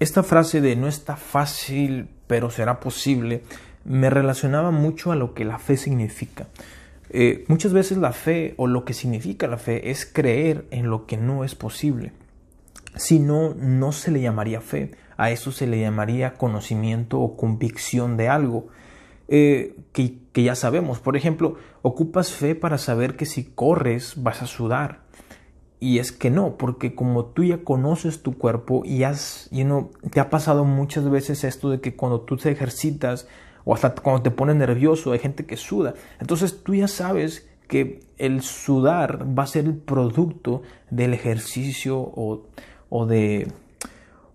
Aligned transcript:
Esta 0.00 0.22
frase 0.22 0.62
de 0.62 0.76
no 0.76 0.88
está 0.88 1.16
fácil, 1.16 2.08
pero 2.26 2.48
será 2.48 2.80
posible, 2.80 3.42
me 3.84 4.08
relacionaba 4.08 4.70
mucho 4.70 5.12
a 5.12 5.16
lo 5.16 5.34
que 5.34 5.44
la 5.44 5.58
fe 5.58 5.76
significa. 5.76 6.46
Eh, 7.10 7.44
muchas 7.48 7.72
veces 7.72 7.98
la 7.98 8.12
fe 8.12 8.54
o 8.56 8.66
lo 8.66 8.86
que 8.86 8.94
significa 8.94 9.46
la 9.46 9.58
fe 9.58 9.90
es 9.90 10.06
creer 10.06 10.64
en 10.70 10.88
lo 10.88 11.06
que 11.06 11.18
no 11.18 11.44
es 11.44 11.54
posible. 11.54 12.12
Si 12.96 13.18
no, 13.18 13.54
no 13.54 13.92
se 13.92 14.10
le 14.10 14.20
llamaría 14.20 14.60
fe. 14.60 14.92
A 15.16 15.30
eso 15.30 15.52
se 15.52 15.66
le 15.66 15.78
llamaría 15.80 16.34
conocimiento 16.34 17.20
o 17.20 17.36
convicción 17.36 18.16
de 18.16 18.28
algo 18.28 18.68
eh, 19.32 19.76
que, 19.92 20.18
ya 20.34 20.56
sabemos. 20.56 20.98
Por 20.98 21.16
ejemplo, 21.16 21.54
ocupas 21.82 22.32
fe 22.32 22.56
para 22.56 22.78
saber 22.78 23.16
que 23.16 23.26
si 23.26 23.44
corres 23.44 24.14
vas 24.16 24.42
a 24.42 24.46
sudar. 24.46 25.02
Y 25.78 25.98
es 25.98 26.12
que 26.12 26.30
no, 26.30 26.56
porque 26.58 26.94
como 26.94 27.26
tú 27.26 27.44
ya 27.44 27.64
conoces 27.64 28.22
tu 28.22 28.36
cuerpo 28.36 28.82
y 28.84 29.04
has, 29.04 29.48
you 29.50 29.64
know, 29.64 29.92
te 30.12 30.20
ha 30.20 30.28
pasado 30.28 30.64
muchas 30.64 31.08
veces 31.08 31.44
esto 31.44 31.70
de 31.70 31.80
que 31.80 31.94
cuando 31.96 32.22
tú 32.22 32.36
te 32.36 32.50
ejercitas 32.50 33.28
o 33.64 33.72
hasta 33.72 33.94
cuando 33.94 34.22
te 34.22 34.30
pones 34.30 34.56
nervioso 34.56 35.12
hay 35.12 35.20
gente 35.20 35.46
que 35.46 35.56
suda. 35.56 35.94
Entonces 36.18 36.62
tú 36.62 36.74
ya 36.74 36.88
sabes 36.88 37.48
que 37.68 38.00
el 38.18 38.42
sudar 38.42 39.26
va 39.38 39.44
a 39.44 39.46
ser 39.46 39.64
el 39.66 39.76
producto 39.76 40.62
del 40.90 41.14
ejercicio 41.14 41.98
o 41.98 43.06
de 43.06 43.46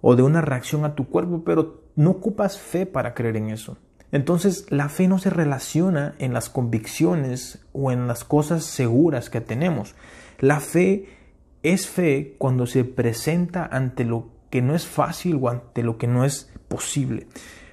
una 0.03 0.41
reacción 0.41 0.85
a 0.85 0.95
tu 0.95 1.09
cuerpo, 1.09 1.43
pero 1.45 1.83
no 1.95 2.11
ocupas 2.11 2.57
fe 2.57 2.85
para 2.85 3.13
creer 3.13 3.37
en 3.37 3.49
eso. 3.49 3.77
Entonces 4.15 4.65
la 4.69 4.87
fe 4.87 5.09
no 5.09 5.17
se 5.17 5.29
relaciona 5.29 6.15
en 6.19 6.31
las 6.31 6.47
convicciones 6.47 7.59
o 7.73 7.91
en 7.91 8.07
las 8.07 8.23
cosas 8.23 8.63
seguras 8.63 9.29
que 9.29 9.41
tenemos. 9.41 9.93
La 10.39 10.61
fe 10.61 11.09
es 11.63 11.89
fe 11.89 12.33
cuando 12.37 12.65
se 12.65 12.85
presenta 12.85 13.65
ante 13.69 14.05
lo 14.05 14.29
que 14.49 14.61
no 14.61 14.73
es 14.73 14.87
fácil 14.87 15.37
o 15.41 15.49
ante 15.49 15.83
lo 15.83 15.97
que 15.97 16.07
no 16.07 16.23
es 16.23 16.49
posible. 16.69 17.27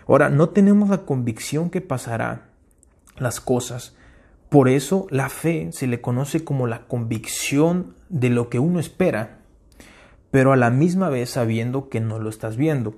Ahora, 0.09 0.31
no 0.31 0.49
tenemos 0.49 0.89
la 0.89 1.05
convicción 1.05 1.71
que 1.71 1.81
pasará 1.81 2.49
las 3.19 3.41
cosas. 3.41 3.95
Por 4.49 4.69
eso 4.69 5.07
la 5.11 5.29
fe 5.29 5.69
se 5.71 5.87
le 5.87 6.01
conoce 6.01 6.43
como 6.43 6.67
la 6.67 6.89
convicción 6.89 7.95
de 8.09 8.31
lo 8.31 8.49
que 8.49 8.59
uno 8.59 8.81
espera, 8.81 9.39
pero 10.33 10.53
a 10.53 10.57
la 10.57 10.71
misma 10.71 11.09
vez 11.09 11.31
sabiendo 11.31 11.89
que 11.89 12.01
no 12.01 12.19
lo 12.19 12.29
estás 12.29 12.57
viendo. 12.57 12.97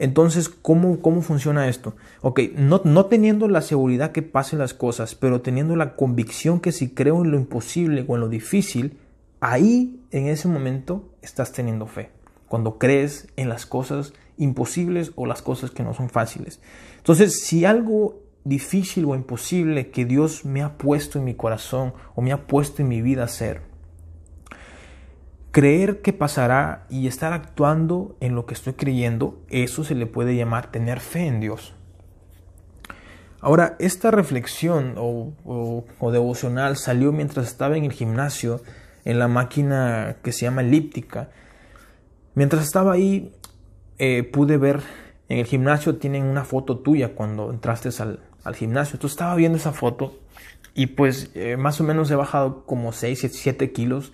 Entonces, 0.00 0.48
¿cómo, 0.48 1.02
cómo 1.02 1.20
funciona 1.20 1.68
esto? 1.68 1.94
Ok, 2.22 2.40
no, 2.56 2.80
no 2.84 3.04
teniendo 3.04 3.48
la 3.48 3.60
seguridad 3.60 4.12
que 4.12 4.22
pasen 4.22 4.58
las 4.58 4.72
cosas, 4.72 5.14
pero 5.14 5.42
teniendo 5.42 5.76
la 5.76 5.94
convicción 5.94 6.58
que 6.58 6.72
si 6.72 6.88
creo 6.88 7.22
en 7.22 7.30
lo 7.30 7.36
imposible 7.36 8.06
o 8.08 8.14
en 8.14 8.22
lo 8.22 8.30
difícil, 8.30 8.96
ahí 9.40 10.00
en 10.10 10.28
ese 10.28 10.48
momento 10.48 11.04
estás 11.20 11.52
teniendo 11.52 11.86
fe. 11.86 12.08
Cuando 12.48 12.78
crees 12.78 13.28
en 13.36 13.50
las 13.50 13.66
cosas 13.66 14.14
imposibles 14.38 15.12
o 15.16 15.26
las 15.26 15.42
cosas 15.42 15.70
que 15.70 15.82
no 15.82 15.92
son 15.92 16.08
fáciles. 16.08 16.62
Entonces, 16.96 17.42
si 17.44 17.66
algo 17.66 18.22
difícil 18.42 19.04
o 19.04 19.14
imposible 19.14 19.90
que 19.90 20.06
Dios 20.06 20.46
me 20.46 20.62
ha 20.62 20.78
puesto 20.78 21.18
en 21.18 21.26
mi 21.26 21.34
corazón 21.34 21.92
o 22.14 22.22
me 22.22 22.32
ha 22.32 22.46
puesto 22.46 22.80
en 22.80 22.88
mi 22.88 23.02
vida 23.02 23.24
hacer, 23.24 23.69
creer 25.50 26.00
que 26.00 26.12
pasará 26.12 26.86
y 26.88 27.06
estar 27.06 27.32
actuando 27.32 28.16
en 28.20 28.34
lo 28.34 28.46
que 28.46 28.54
estoy 28.54 28.74
creyendo, 28.74 29.40
eso 29.48 29.84
se 29.84 29.94
le 29.94 30.06
puede 30.06 30.36
llamar 30.36 30.70
tener 30.70 31.00
fe 31.00 31.26
en 31.26 31.40
Dios. 31.40 31.74
Ahora, 33.40 33.76
esta 33.78 34.10
reflexión 34.10 34.94
o, 34.98 35.32
o 35.98 36.10
devocional 36.10 36.76
salió 36.76 37.10
mientras 37.10 37.46
estaba 37.46 37.76
en 37.76 37.84
el 37.84 37.92
gimnasio 37.92 38.60
en 39.04 39.18
la 39.18 39.28
máquina 39.28 40.16
que 40.22 40.32
se 40.32 40.42
llama 40.42 40.62
elíptica. 40.62 41.30
Mientras 42.34 42.64
estaba 42.64 42.92
ahí, 42.92 43.32
eh, 43.98 44.22
pude 44.22 44.56
ver 44.56 44.80
en 45.28 45.38
el 45.38 45.46
gimnasio, 45.46 45.96
tienen 45.96 46.24
una 46.24 46.44
foto 46.44 46.78
tuya 46.78 47.14
cuando 47.14 47.50
entraste 47.50 47.90
al, 48.02 48.20
gimnasio. 48.54 48.94
Entonces 48.96 49.12
estaba 49.12 49.34
viendo 49.34 49.58
esa 49.58 49.72
foto 49.72 50.18
y 50.74 50.86
pues 50.86 51.30
eh, 51.34 51.56
más 51.56 51.80
o 51.80 51.84
menos 51.84 52.10
he 52.10 52.14
bajado 52.14 52.64
como 52.64 52.92
6, 52.92 53.28
7 53.32 53.72
kilos. 53.72 54.12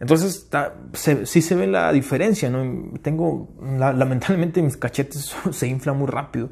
Entonces 0.00 0.36
está, 0.36 0.74
sí 0.92 1.42
se 1.42 1.54
ve 1.56 1.66
la 1.66 1.92
diferencia, 1.92 2.50
¿no? 2.50 2.98
Tengo, 3.00 3.48
lamentablemente 3.60 4.62
mis 4.62 4.76
cachetes 4.76 5.34
se 5.50 5.66
inflan 5.66 5.98
muy 5.98 6.06
rápido. 6.06 6.50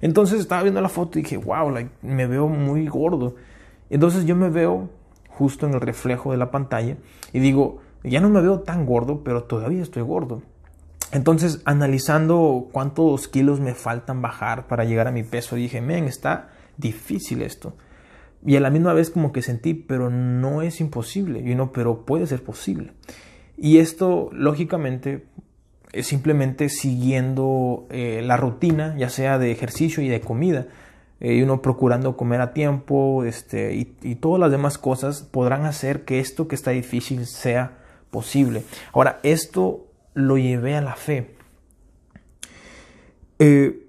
Entonces 0.00 0.40
estaba 0.40 0.62
viendo 0.62 0.80
la 0.80 0.88
foto 0.88 1.18
y 1.18 1.22
dije, 1.22 1.36
wow, 1.36 1.74
me 2.02 2.26
veo 2.26 2.48
muy 2.48 2.86
gordo. 2.86 3.36
Entonces 3.90 4.26
yo 4.26 4.36
me 4.36 4.50
veo 4.50 4.90
justo 5.28 5.66
en 5.66 5.74
el 5.74 5.80
reflejo 5.80 6.32
de 6.32 6.38
la 6.38 6.50
pantalla 6.50 6.96
y 7.32 7.38
digo, 7.40 7.80
ya 8.02 8.20
no 8.20 8.28
me 8.28 8.40
veo 8.40 8.60
tan 8.60 8.86
gordo, 8.86 9.22
pero 9.22 9.44
todavía 9.44 9.82
estoy 9.82 10.02
gordo. 10.02 10.42
Entonces, 11.10 11.62
analizando 11.64 12.68
cuántos 12.70 13.28
kilos 13.28 13.60
me 13.60 13.74
faltan 13.74 14.20
bajar 14.20 14.66
para 14.66 14.84
llegar 14.84 15.08
a 15.08 15.12
mi 15.12 15.22
peso, 15.22 15.56
dije, 15.56 15.80
men, 15.80 16.04
está 16.04 16.50
difícil 16.76 17.40
esto. 17.40 17.74
Y 18.46 18.56
a 18.56 18.60
la 18.60 18.70
misma 18.70 18.92
vez 18.92 19.10
como 19.10 19.32
que 19.32 19.42
sentí, 19.42 19.74
pero 19.74 20.10
no 20.10 20.62
es 20.62 20.80
imposible, 20.80 21.40
y 21.40 21.54
no, 21.54 21.72
pero 21.72 22.04
puede 22.04 22.26
ser 22.26 22.42
posible. 22.42 22.92
Y 23.56 23.78
esto, 23.78 24.30
lógicamente, 24.32 25.26
es 25.92 26.06
simplemente 26.06 26.68
siguiendo 26.68 27.86
eh, 27.90 28.22
la 28.24 28.36
rutina, 28.36 28.94
ya 28.96 29.08
sea 29.08 29.38
de 29.38 29.50
ejercicio 29.50 30.02
y 30.02 30.08
de 30.08 30.20
comida 30.20 30.66
eh, 31.20 31.34
y 31.34 31.42
uno 31.42 31.62
procurando 31.62 32.16
comer 32.16 32.40
a 32.40 32.52
tiempo 32.52 33.24
este, 33.24 33.74
y, 33.74 34.14
todas 34.16 34.40
las 34.40 34.50
demás 34.50 34.78
cosas 34.78 35.22
podrán 35.22 35.64
hacer 35.64 36.04
que 36.04 36.20
esto 36.20 36.46
que 36.46 36.54
está 36.54 36.70
difícil 36.70 37.26
sea 37.26 37.78
posible. 38.10 38.62
Ahora, 38.92 39.18
esto 39.22 39.88
lo 40.14 40.38
llevé 40.38 40.76
a 40.76 40.80
la 40.80 40.94
fe. 40.94 41.34
Eh, 43.40 43.87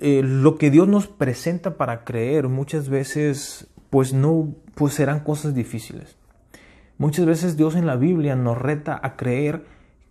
eh, 0.00 0.22
lo 0.24 0.56
que 0.56 0.70
Dios 0.70 0.88
nos 0.88 1.06
presenta 1.06 1.76
para 1.76 2.04
creer 2.04 2.48
muchas 2.48 2.88
veces 2.88 3.66
pues 3.90 4.12
no 4.12 4.54
pues 4.74 4.94
serán 4.94 5.20
cosas 5.20 5.54
difíciles. 5.54 6.16
Muchas 6.98 7.26
veces 7.26 7.56
Dios 7.56 7.76
en 7.76 7.86
la 7.86 7.96
Biblia 7.96 8.34
nos 8.34 8.58
reta 8.58 8.98
a 9.02 9.16
creer 9.16 9.64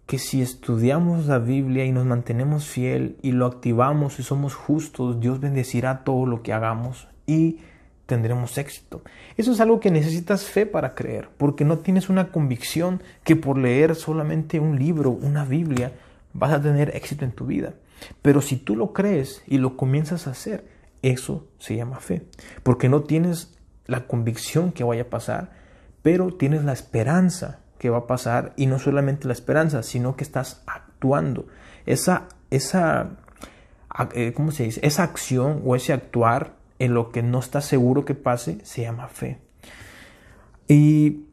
que 0.05 0.19
si 0.19 0.41
estudiamos 0.41 1.25
la 1.25 1.37
Biblia 1.37 1.85
y 1.85 1.91
nos 1.91 2.05
mantenemos 2.05 2.65
fiel 2.65 3.17
y 3.21 3.33
lo 3.33 3.45
activamos 3.45 4.19
y 4.19 4.23
somos 4.23 4.55
justos, 4.55 5.19
Dios 5.19 5.41
bendecirá 5.41 6.05
todo 6.05 6.25
lo 6.25 6.41
que 6.43 6.53
hagamos 6.53 7.09
y 7.25 7.59
tendremos 8.05 8.57
éxito. 8.57 9.01
Eso 9.35 9.51
es 9.51 9.59
algo 9.59 9.81
que 9.81 9.91
necesitas 9.91 10.45
fe 10.45 10.65
para 10.65 10.95
creer, 10.95 11.27
porque 11.37 11.65
no 11.65 11.79
tienes 11.79 12.07
una 12.07 12.31
convicción 12.31 13.03
que 13.25 13.35
por 13.35 13.57
leer 13.57 13.95
solamente 13.95 14.61
un 14.61 14.79
libro, 14.79 15.11
una 15.11 15.43
Biblia, 15.43 15.91
vas 16.33 16.53
a 16.53 16.61
tener 16.61 16.95
éxito 16.95 17.25
en 17.25 17.31
tu 17.31 17.45
vida. 17.45 17.73
Pero 18.21 18.41
si 18.41 18.57
tú 18.57 18.75
lo 18.75 18.93
crees 18.93 19.43
y 19.47 19.57
lo 19.57 19.77
comienzas 19.77 20.27
a 20.27 20.31
hacer, 20.31 20.67
eso 21.01 21.47
se 21.59 21.75
llama 21.75 21.99
fe, 21.99 22.25
porque 22.63 22.89
no 22.89 23.03
tienes 23.03 23.57
la 23.85 24.07
convicción 24.07 24.71
que 24.71 24.83
vaya 24.83 25.03
a 25.03 25.09
pasar, 25.09 25.51
pero 26.01 26.33
tienes 26.33 26.63
la 26.63 26.73
esperanza 26.73 27.59
que 27.77 27.89
va 27.89 27.99
a 27.99 28.07
pasar 28.07 28.53
y 28.57 28.65
no 28.65 28.79
solamente 28.79 29.27
la 29.27 29.33
esperanza, 29.33 29.83
sino 29.83 30.15
que 30.15 30.23
estás 30.23 30.63
actuando. 30.65 31.47
Esa, 31.85 32.27
esa, 32.49 33.17
eh, 34.13 34.33
¿cómo 34.35 34.51
se 34.51 34.63
dice? 34.63 34.79
Esa 34.83 35.03
acción 35.03 35.61
o 35.65 35.75
ese 35.75 35.93
actuar 35.93 36.55
en 36.79 36.93
lo 36.93 37.11
que 37.11 37.23
no 37.23 37.39
estás 37.39 37.65
seguro 37.65 38.05
que 38.05 38.15
pase 38.15 38.59
se 38.63 38.81
llama 38.81 39.07
fe. 39.07 39.39
Y, 40.67 41.25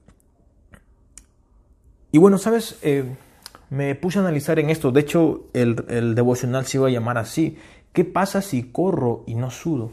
y 2.13 2.19
bueno, 2.19 2.39
sabes, 2.39 2.79
eh, 2.83 3.17
me 3.75 3.95
puse 3.97 4.19
a 4.19 4.23
analizar 4.23 4.59
en 4.59 4.71
esto. 4.71 4.93
De 4.93 5.01
hecho, 5.01 5.49
el, 5.53 5.85
el 5.89 6.15
devocional 6.15 6.65
se 6.65 6.79
iba 6.79 6.87
a 6.87 6.91
llamar 6.91 7.19
así. 7.19 7.59
¿Qué 7.93 8.05
pasa 8.05 8.41
si 8.41 8.71
corro 8.71 9.25
y 9.27 9.35
no 9.35 9.51
sudo? 9.51 9.91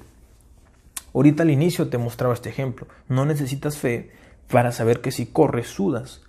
Ahorita 1.14 1.44
al 1.44 1.50
inicio 1.50 1.90
te 1.90 1.98
mostraba 1.98 2.34
este 2.34 2.50
ejemplo. 2.50 2.88
No 3.10 3.26
necesitas 3.26 3.78
fe 3.78 4.12
para 4.50 4.72
saber 4.72 5.02
que 5.02 5.12
si 5.12 5.26
corres 5.26 5.68
sudas. 5.68 6.22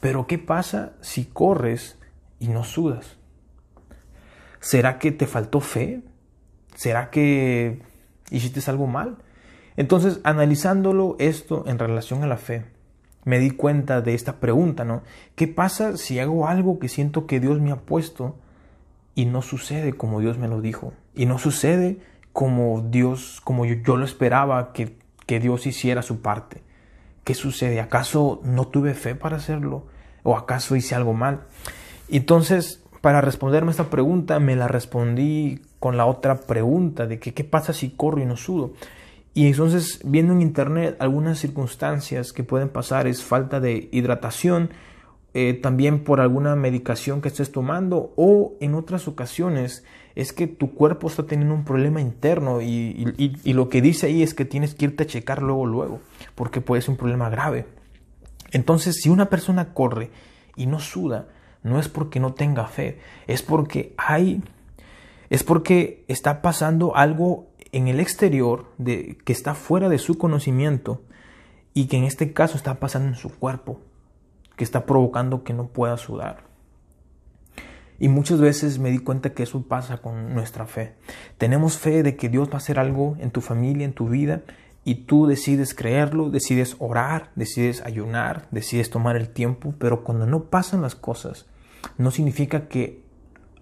Pero 0.00 0.26
¿qué 0.26 0.38
pasa 0.38 0.94
si 1.00 1.24
corres 1.26 1.96
y 2.40 2.48
no 2.48 2.64
sudas? 2.64 3.16
¿Será 4.60 4.98
que 4.98 5.12
te 5.12 5.26
faltó 5.26 5.60
fe? 5.60 6.02
¿Será 6.74 7.10
que 7.10 7.82
hiciste 8.30 8.68
algo 8.68 8.86
mal? 8.86 9.18
Entonces, 9.76 10.20
analizándolo 10.24 11.16
esto 11.18 11.64
en 11.66 11.78
relación 11.78 12.22
a 12.22 12.26
la 12.26 12.36
fe, 12.36 12.64
me 13.26 13.40
di 13.40 13.50
cuenta 13.50 14.02
de 14.02 14.14
esta 14.14 14.36
pregunta, 14.36 14.84
¿no? 14.84 15.02
¿Qué 15.34 15.48
pasa 15.48 15.96
si 15.96 16.20
hago 16.20 16.46
algo 16.46 16.78
que 16.78 16.88
siento 16.88 17.26
que 17.26 17.40
Dios 17.40 17.60
me 17.60 17.72
ha 17.72 17.76
puesto 17.76 18.36
y 19.16 19.26
no 19.26 19.42
sucede 19.42 19.94
como 19.94 20.20
Dios 20.20 20.38
me 20.38 20.46
lo 20.46 20.60
dijo? 20.60 20.92
Y 21.12 21.26
no 21.26 21.38
sucede 21.38 21.98
como 22.32 22.86
Dios, 22.88 23.40
como 23.42 23.66
yo, 23.66 23.96
lo 23.96 24.04
esperaba 24.04 24.72
que, 24.72 24.96
que 25.26 25.40
Dios 25.40 25.66
hiciera 25.66 26.02
su 26.02 26.22
parte. 26.22 26.62
¿Qué 27.24 27.34
sucede? 27.34 27.80
¿Acaso 27.80 28.40
no 28.44 28.68
tuve 28.68 28.94
fe 28.94 29.16
para 29.16 29.38
hacerlo? 29.38 29.86
¿O 30.22 30.36
acaso 30.36 30.76
hice 30.76 30.94
algo 30.94 31.12
mal? 31.12 31.40
Entonces, 32.08 32.84
para 33.00 33.20
responderme 33.22 33.72
esta 33.72 33.90
pregunta, 33.90 34.38
me 34.38 34.54
la 34.54 34.68
respondí 34.68 35.62
con 35.80 35.96
la 35.96 36.06
otra 36.06 36.42
pregunta 36.42 37.08
de 37.08 37.18
que 37.18 37.34
qué 37.34 37.42
pasa 37.42 37.72
si 37.72 37.90
corro 37.90 38.22
y 38.22 38.24
no 38.24 38.36
sudo. 38.36 38.74
Y 39.36 39.48
entonces, 39.48 40.00
viendo 40.02 40.32
en 40.32 40.40
internet 40.40 40.96
algunas 40.98 41.38
circunstancias 41.38 42.32
que 42.32 42.42
pueden 42.42 42.70
pasar 42.70 43.06
es 43.06 43.22
falta 43.22 43.60
de 43.60 43.90
hidratación, 43.92 44.70
eh, 45.34 45.52
también 45.52 46.04
por 46.04 46.22
alguna 46.22 46.56
medicación 46.56 47.20
que 47.20 47.28
estés 47.28 47.52
tomando 47.52 48.14
o 48.16 48.54
en 48.62 48.74
otras 48.74 49.08
ocasiones 49.08 49.84
es 50.14 50.32
que 50.32 50.46
tu 50.46 50.72
cuerpo 50.72 51.08
está 51.08 51.26
teniendo 51.26 51.52
un 51.52 51.66
problema 51.66 52.00
interno 52.00 52.62
y, 52.62 53.12
y, 53.44 53.52
lo 53.52 53.68
que 53.68 53.82
dice 53.82 54.06
ahí 54.06 54.22
es 54.22 54.32
que 54.32 54.46
tienes 54.46 54.74
que 54.74 54.86
irte 54.86 55.02
a 55.02 55.06
checar 55.06 55.42
luego, 55.42 55.66
luego, 55.66 56.00
porque 56.34 56.62
puede 56.62 56.80
ser 56.80 56.92
un 56.92 56.96
problema 56.96 57.28
grave. 57.28 57.66
Entonces, 58.52 59.02
si 59.02 59.10
una 59.10 59.28
persona 59.28 59.74
corre 59.74 60.08
y 60.56 60.64
no 60.64 60.80
suda, 60.80 61.28
no 61.62 61.78
es 61.78 61.90
porque 61.90 62.20
no 62.20 62.32
tenga 62.32 62.68
fe, 62.68 63.00
es 63.26 63.42
porque 63.42 63.92
hay, 63.98 64.42
es 65.28 65.44
porque 65.44 66.06
está 66.08 66.40
pasando 66.40 66.96
algo 66.96 67.48
en 67.76 67.88
el 67.88 68.00
exterior 68.00 68.72
de, 68.78 69.18
que 69.24 69.32
está 69.34 69.54
fuera 69.54 69.90
de 69.90 69.98
su 69.98 70.16
conocimiento 70.16 71.02
y 71.74 71.86
que 71.86 71.98
en 71.98 72.04
este 72.04 72.32
caso 72.32 72.56
está 72.56 72.80
pasando 72.80 73.08
en 73.08 73.16
su 73.16 73.28
cuerpo, 73.30 73.80
que 74.56 74.64
está 74.64 74.86
provocando 74.86 75.44
que 75.44 75.52
no 75.52 75.66
pueda 75.66 75.98
sudar. 75.98 76.44
Y 77.98 78.08
muchas 78.08 78.40
veces 78.40 78.78
me 78.78 78.90
di 78.90 78.98
cuenta 78.98 79.34
que 79.34 79.42
eso 79.42 79.62
pasa 79.62 79.98
con 79.98 80.34
nuestra 80.34 80.66
fe. 80.66 80.94
Tenemos 81.36 81.76
fe 81.76 82.02
de 82.02 82.16
que 82.16 82.30
Dios 82.30 82.48
va 82.48 82.54
a 82.54 82.56
hacer 82.58 82.78
algo 82.78 83.16
en 83.20 83.30
tu 83.30 83.42
familia, 83.42 83.84
en 83.84 83.92
tu 83.92 84.08
vida, 84.08 84.42
y 84.82 84.94
tú 85.06 85.26
decides 85.26 85.74
creerlo, 85.74 86.30
decides 86.30 86.76
orar, 86.78 87.30
decides 87.34 87.82
ayunar, 87.82 88.48
decides 88.52 88.88
tomar 88.88 89.16
el 89.16 89.28
tiempo, 89.28 89.74
pero 89.78 90.02
cuando 90.02 90.26
no 90.26 90.44
pasan 90.44 90.80
las 90.80 90.94
cosas, 90.94 91.44
no 91.98 92.10
significa 92.10 92.68
que 92.68 93.02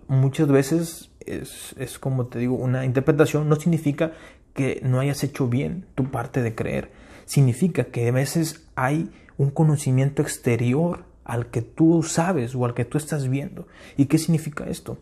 muchas 0.07 0.47
veces 0.47 1.11
es, 1.27 1.75
es 1.79 1.99
como 1.99 2.27
te 2.27 2.39
digo, 2.39 2.57
una 2.57 2.85
interpretación, 2.85 3.49
no 3.49 3.57
significa 3.57 4.13
que 4.55 4.81
no 4.85 5.01
hayas 5.01 5.23
hecho 5.25 5.49
bien 5.49 5.87
tu 5.95 6.11
parte 6.11 6.43
de 6.43 6.55
creer. 6.55 6.91
Significa 7.27 7.85
que 7.85 8.09
a 8.09 8.13
veces 8.13 8.67
hay 8.77 9.11
un 9.37 9.51
conocimiento 9.51 10.23
exterior 10.23 11.05
al 11.25 11.47
que 11.47 11.63
tú 11.63 12.03
sabes 12.03 12.55
o 12.55 12.65
al 12.65 12.75
que 12.75 12.85
tú 12.85 12.99
estás 12.99 13.29
viendo. 13.29 13.67
¿Y 13.97 14.07
qué 14.07 14.19
significa 14.19 14.65
esto? 14.65 14.99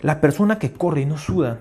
La 0.00 0.20
persona 0.20 0.58
que 0.58 0.72
corre 0.72 1.02
y 1.02 1.06
no 1.06 1.18
suda 1.18 1.60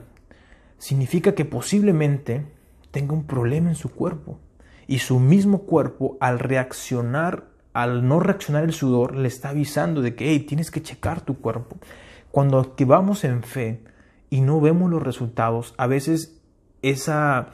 significa 0.78 1.34
que 1.34 1.46
posiblemente 1.46 2.46
tenga 2.92 3.14
un 3.14 3.26
problema 3.26 3.70
en 3.70 3.76
su 3.76 3.90
cuerpo 3.90 4.40
y 4.88 5.00
su 5.00 5.20
mismo 5.20 5.64
cuerpo 5.64 6.18
al 6.20 6.40
reaccionar, 6.40 7.46
al 7.74 8.08
no 8.08 8.20
reaccionar 8.20 8.64
el 8.64 8.74
sudor, 8.74 9.16
le 9.16 9.28
está 9.28 9.50
avisando 9.50 10.02
de 10.02 10.16
que 10.16 10.30
hey, 10.30 10.42
tienes 10.42 10.72
que 10.72 10.82
checar 10.82 11.22
tu 11.22 11.40
cuerpo. 11.40 11.78
Cuando 12.32 12.60
activamos 12.60 13.24
en 13.24 13.44
fe 13.44 13.82
y 14.34 14.42
no 14.42 14.60
vemos 14.60 14.90
los 14.90 15.04
resultados, 15.04 15.76
a 15.78 15.86
veces 15.86 16.42
esa 16.82 17.52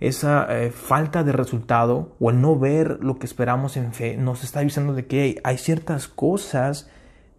esa 0.00 0.46
eh, 0.50 0.70
falta 0.70 1.24
de 1.24 1.32
resultado 1.32 2.14
o 2.20 2.28
el 2.28 2.42
no 2.42 2.58
ver 2.58 2.98
lo 3.00 3.18
que 3.18 3.24
esperamos 3.24 3.78
en 3.78 3.94
fe 3.94 4.18
nos 4.18 4.44
está 4.44 4.60
avisando 4.60 4.92
de 4.92 5.06
que 5.06 5.40
hay 5.42 5.56
ciertas 5.56 6.06
cosas 6.06 6.90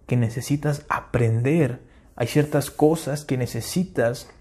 que 0.07 0.17
necesitas 0.17 0.83
aprender, 0.89 1.83
hay 2.15 2.25
ciertas 2.25 2.71
cosas 2.71 3.23
que 3.23 3.37
necesitas 3.37 4.31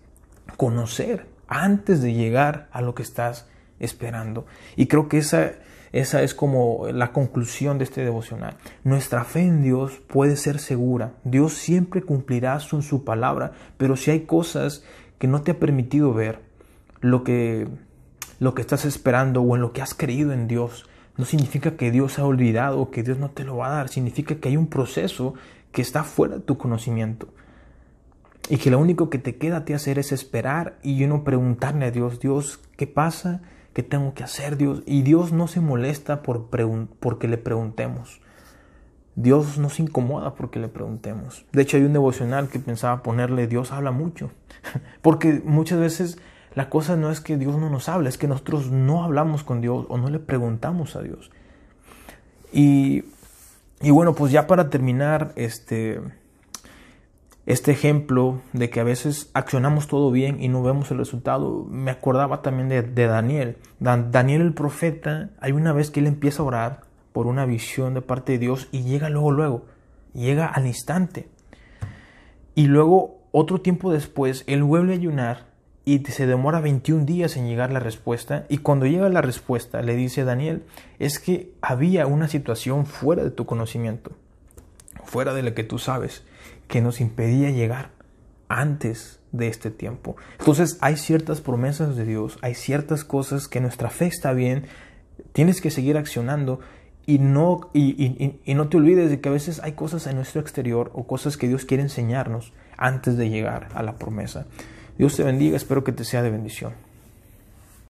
conocer 0.57 1.27
antes 1.47 2.01
de 2.01 2.15
llegar 2.15 2.69
a 2.73 2.81
lo 2.81 2.95
que 2.95 3.03
estás 3.03 3.47
esperando. 3.79 4.47
Y 4.75 4.87
creo 4.87 5.11
que 5.11 5.19
esa, 5.19 5.53
esa 5.95 6.23
es 6.23 6.35
como 6.35 6.89
la 6.93 7.13
conclusión 7.13 7.79
de 7.79 7.85
este 7.85 8.03
devocional. 8.03 8.57
Nuestra 8.83 9.23
fe 9.23 9.43
en 9.43 9.63
Dios 9.63 10.01
puede 10.09 10.37
ser 10.37 10.59
segura. 10.59 11.13
Dios 11.23 11.55
siempre 11.55 12.03
cumplirá 12.03 12.59
su, 12.59 12.83
su 12.83 13.05
palabra, 13.05 13.53
pero 13.77 13.97
si 13.97 14.11
hay 14.11 14.23
cosas 14.23 14.85
que 15.19 15.29
no 15.29 15.43
te 15.43 15.53
ha 15.53 15.61
permitido 15.61 16.13
ver, 16.13 16.41
lo 17.01 17.23
que 17.23 17.69
lo 18.41 18.55
que 18.55 18.63
estás 18.63 18.85
esperando 18.85 19.41
o 19.43 19.55
en 19.55 19.63
lo 19.63 19.73
que 19.73 19.83
has 19.83 19.95
creído 19.95 20.33
en 20.33 20.49
Dios, 20.49 20.87
no 21.17 21.25
significa 21.25 21.77
que 21.77 21.93
Dios 21.93 22.19
ha 22.19 22.27
olvidado 22.27 22.81
o 22.81 22.91
que 22.91 23.05
Dios 23.05 23.19
no 23.19 23.31
te 23.31 23.45
lo 23.45 23.59
va 23.59 23.69
a 23.69 23.77
dar, 23.77 23.89
significa 23.89 24.35
que 24.35 24.49
hay 24.49 24.57
un 24.57 24.67
proceso 24.67 25.35
que 25.71 25.81
está 25.81 26.03
fuera 26.03 26.37
de 26.37 26.41
tu 26.41 26.59
conocimiento. 26.59 27.29
Y 28.49 28.57
que 28.59 28.71
lo 28.71 28.81
único 28.81 29.09
que 29.09 29.19
te 29.19 29.37
queda 29.37 29.65
te 29.65 29.75
hacer 29.75 29.99
es 29.99 30.11
esperar 30.11 30.77
y 30.83 31.05
uno 31.05 31.23
preguntarle 31.25 31.87
a 31.87 31.91
Dios, 31.91 32.19
Dios, 32.19 32.61
¿qué 32.77 32.87
pasa? 32.87 33.43
¿Qué 33.75 33.83
tengo 33.83 34.15
que 34.15 34.25
hacer, 34.25 34.57
Dios? 34.57 34.83
Y 34.87 35.03
Dios 35.03 35.33
no 35.33 35.49
se 35.49 35.61
molesta 35.61 36.23
por 36.23 36.49
porque 37.01 37.29
le 37.29 37.37
preguntemos. 37.37 38.21
Dios 39.17 39.59
no 39.59 39.69
se 39.69 39.83
incomoda 39.83 40.35
porque 40.35 40.59
le 40.59 40.69
preguntemos. 40.69 41.45
De 41.53 41.63
hecho, 41.63 41.77
hay 41.77 41.83
un 41.85 41.93
devocional 41.93 42.49
que 42.49 42.59
pensaba 42.59 43.03
ponerle 43.03 43.47
Dios 43.47 43.73
habla 43.73 43.91
mucho. 43.91 44.31
Porque 45.03 45.41
muchas 45.45 45.79
veces 45.79 46.19
la 46.55 46.69
cosa 46.69 46.97
no 46.97 47.11
es 47.11 47.21
que 47.21 47.37
Dios 47.37 47.57
no 47.59 47.69
nos 47.69 47.89
habla, 47.89 48.09
es 48.09 48.19
que 48.19 48.29
nosotros 48.29 48.71
no 48.71 49.05
hablamos 49.05 49.45
con 49.45 49.61
Dios 49.61 49.87
o 49.89 49.99
no 49.99 50.09
le 50.09 50.19
preguntamos 50.19 50.97
a 50.97 51.03
Dios. 51.03 51.31
Y, 52.53 53.03
bueno, 53.81 54.15
pues 54.15 54.31
ya 54.31 54.47
para 54.47 54.71
terminar 54.71 55.33
este, 55.35 56.01
este 57.47 57.73
ejemplo 57.73 58.41
de 58.53 58.71
que 58.71 58.81
a 58.81 58.85
veces 58.85 59.31
accionamos 59.35 59.87
todo 59.87 60.11
bien 60.11 60.43
y 60.43 60.49
no 60.49 60.63
vemos 60.63 60.91
el 60.91 60.99
resultado, 60.99 61.67
me 61.69 61.91
acordaba 61.91 62.41
también 62.41 62.69
de, 62.69 63.07
Daniel. 63.07 63.59
Daniel 63.81 64.41
el 64.41 64.55
profeta, 64.55 65.31
hay 65.41 65.53
una 65.53 65.73
vez 65.73 65.91
que 65.91 66.01
él 66.01 66.07
empieza 66.07 66.43
a 66.43 66.47
orar 66.47 66.81
por 67.13 67.27
una 67.27 67.45
visión 67.45 67.95
de 67.95 68.01
parte 68.01 68.33
de 68.33 68.39
Dios 68.39 68.69
y 68.73 68.83
llega 68.83 69.11
luego, 69.11 69.31
luego, 69.31 69.67
llega 70.15 70.47
al 70.47 70.67
instante. 70.67 71.29
Y 72.55 72.67
luego, 72.67 73.19
otro 73.31 73.61
tiempo 73.61 73.93
después, 73.93 74.45
él 74.47 74.63
vuelve 74.63 74.95
a 74.95 74.97
ayunar 74.97 75.55
y 75.85 75.99
se 75.99 76.27
demora 76.27 76.61
21 76.61 77.05
días 77.05 77.37
en 77.37 77.47
llegar 77.47 77.71
la 77.71 77.81
respuesta 77.81 78.47
y 78.49 78.59
cuando 78.59 78.87
llega 78.87 79.09
la 79.11 79.21
respuesta 79.21 79.83
le 79.83 79.97
dice 79.97 80.25
Daniel, 80.25 80.63
es 80.99 81.19
que 81.19 81.53
había 81.61 82.07
una 82.07 82.29
situación 82.29 82.87
fuera 82.87 83.23
de 83.23 83.31
tu 83.31 83.45
conocimiento, 83.45 84.13
fuera 85.05 85.35
de 85.35 85.43
lo 85.43 85.55
que 85.55 85.63
tú 85.63 85.79
sabes, 85.79 86.25
que 86.69 86.81
nos 86.81 87.01
impedía 87.01 87.51
llegar 87.51 87.91
antes 88.49 89.21
de 89.33 89.49
este 89.49 89.71
tiempo. 89.71 90.17
Entonces 90.39 90.79
hay 90.81 90.97
ciertas 90.97 91.41
promesas 91.41 91.97
de 91.97 92.05
Dios, 92.05 92.39
hay 92.43 92.55
ciertas 92.55 93.05
cosas 93.05 93.49
que 93.49 93.61
nuestra 93.61 93.91
fe 93.91 94.07
está 94.07 94.33
bien, 94.33 94.67
tienes 95.33 95.61
que 95.61 95.71
seguir 95.71 95.97
accionando 95.97 96.61
y 97.07 97.19
no, 97.19 97.71
y, 97.75 98.41
y 98.45 98.55
no 98.55 98.69
te 98.69 98.77
olvides 98.77 99.11
de 99.11 99.21
que 99.21 99.29
a 99.29 99.33
veces 99.33 99.61
hay 99.63 99.73
cosas 99.73 100.07
en 100.07 100.17
nuestro 100.17 100.41
exterior 100.41 100.91
o 100.95 101.07
cosas 101.07 101.37
que 101.37 101.49
Dios 101.49 101.65
quiere 101.65 101.83
enseñarnos 101.83 102.53
antes 102.77 103.17
de 103.17 103.29
llegar 103.29 103.69
a 103.75 103.83
la 103.83 103.97
promesa. 103.97 104.47
Dios 104.97 105.17
te 105.17 105.25
bendiga, 105.25 105.57
espero 105.57 105.85
que 105.85 105.93
te 105.93 106.05
sea 106.05 106.23
de 106.23 106.31
bendición. 106.31 106.75